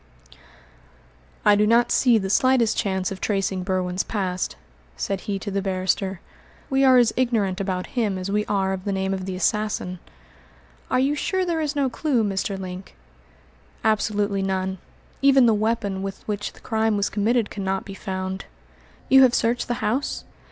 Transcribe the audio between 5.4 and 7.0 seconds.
the barrister. "We are